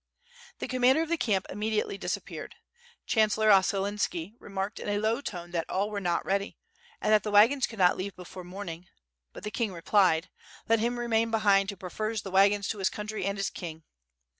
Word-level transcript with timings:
The 0.57 0.67
commander 0.67 1.03
of 1.03 1.09
the 1.09 1.15
camp 1.17 1.45
immediately 1.47 1.95
disappeared. 1.95 2.55
Chancellor 3.05 3.51
Ossolinski 3.51 4.33
remarked 4.39 4.79
in 4.79 4.89
a 4.89 4.97
low 4.97 5.21
tone 5.21 5.51
that 5.51 5.69
all 5.69 5.91
were 5.91 5.99
not 6.01 6.25
ready, 6.25 6.57
and 6.99 7.13
that 7.13 7.21
the 7.21 7.29
wagons 7.29 7.67
could 7.67 7.77
not 7.77 7.97
leave 7.97 8.15
before 8.15 8.43
morn 8.43 8.69
ing. 8.69 8.87
But 9.31 9.43
the 9.43 9.51
king 9.51 9.71
replied: 9.71 10.31
"Let 10.67 10.79
him 10.79 10.97
remain 10.97 11.29
behind 11.29 11.69
who 11.69 11.75
prefers 11.75 12.23
the 12.23 12.31
wagons 12.31 12.67
to 12.69 12.79
his 12.79 12.89
country 12.89 13.25
and 13.25 13.37
his 13.37 13.51
king." 13.51 13.83